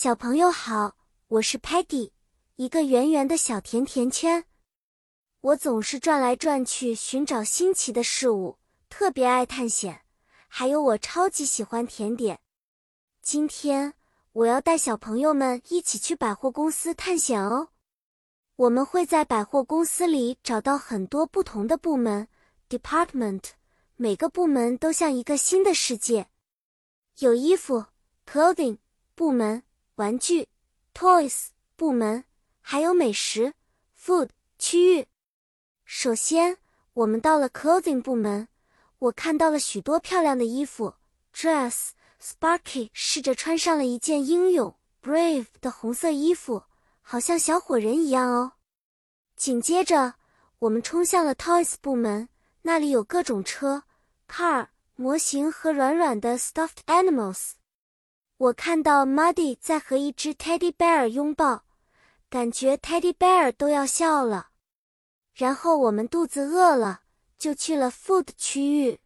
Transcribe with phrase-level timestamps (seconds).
[0.00, 0.96] 小朋友好，
[1.26, 2.12] 我是 Patty，
[2.54, 4.44] 一个圆圆的小甜甜圈。
[5.40, 10.02] 我总是转来转去寻找新奇的事物，特别爱探险。
[10.46, 12.38] 还有，我超级喜欢甜点。
[13.22, 13.94] 今天
[14.34, 17.70] 我要带小朋友们一起去百货公司探险哦。
[18.54, 22.28] 我们会在百货公司里找到很多不同的部门
[22.68, 23.42] （department），
[23.96, 26.28] 每个部门都像一个新的世界。
[27.18, 27.86] 有衣服
[28.24, 28.78] （clothing）
[29.16, 29.64] 部门。
[29.98, 30.46] 玩具
[30.94, 32.22] ，toys 部门，
[32.60, 33.52] 还有美食
[34.00, 35.08] ，food 区域。
[35.84, 36.58] 首先，
[36.92, 38.46] 我们到了 clothing 部门，
[39.00, 40.94] 我看到了许多漂亮的衣服
[41.34, 41.90] ，dress。
[42.20, 46.64] Sparky 试着穿上了一件英勇 brave 的红色衣服，
[47.00, 48.54] 好像小火人一样哦。
[49.36, 50.14] 紧接着，
[50.60, 52.28] 我们冲向了 toys 部门，
[52.62, 53.84] 那里有各种车
[54.28, 57.52] ，car 模型和软软的 stuffed animals。
[58.38, 61.64] 我看到 Muddy 在和一只 Teddy Bear 拥抱，
[62.30, 64.50] 感觉 Teddy Bear 都要笑了。
[65.34, 67.02] 然后我们肚子饿了，
[67.36, 69.00] 就去了 Food 区域，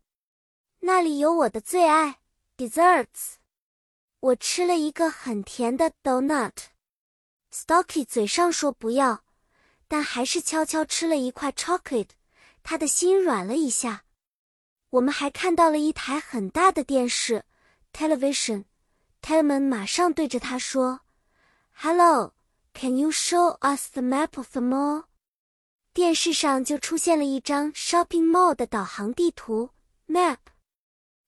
[0.81, 2.21] 那里有我的最爱
[2.59, 3.37] Desserts。
[4.21, 6.53] 我吃了一个很甜的 Donut。
[7.51, 9.25] Stocky 嘴上说不要，
[9.89, 12.11] 但还是悄悄吃了一块 Chocolate，
[12.63, 14.05] 他的心软了一下。
[14.91, 17.47] 我们还看到了一台很大的电视
[17.95, 18.65] Television。
[19.23, 21.01] Telman 马上对着他说
[21.73, 22.35] ：“Hello,
[22.75, 25.05] can you show us the map of the mall？”
[25.95, 29.71] 电视上就出现了一张 shopping mall 的导航地图
[30.09, 30.39] map。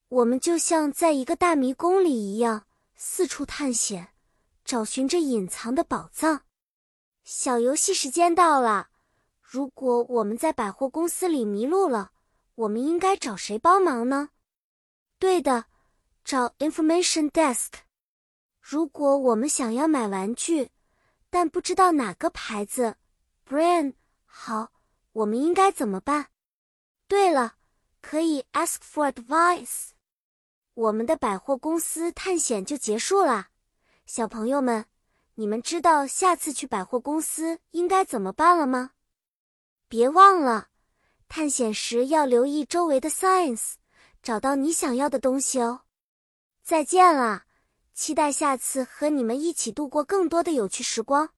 [0.09, 4.09] 我们就像在一个大迷宫里一样，四处探险，
[4.65, 6.42] 找寻着隐藏的宝藏。
[7.22, 8.89] 小游戏时间到了。
[9.41, 12.11] 如果我们在百货公司里迷路了，
[12.56, 14.31] 我们应该找谁帮忙呢？
[15.20, 15.67] 对的，
[16.25, 17.84] 找 information desk。
[18.67, 20.70] 如果我们想要买玩具，
[21.29, 22.97] 但不知道哪个牌子
[23.47, 23.93] ，brand
[24.25, 24.73] 好，
[25.12, 26.29] 我们应该怎么办？
[27.06, 27.56] 对了，
[28.00, 29.91] 可以 ask for advice。
[30.72, 33.49] 我们的百货公司探险就结束了。
[34.06, 34.87] 小朋友们，
[35.34, 38.93] 你们知道下次去百货公司应该怎么办了吗？
[39.88, 40.69] 别忘了，
[41.28, 43.75] 探险时要留意周围的 signs，
[44.22, 45.83] 找到你想要的东西哦。
[46.62, 47.43] 再见了。
[47.94, 51.31] 期待下次和你们一起度过更多的有趣时光。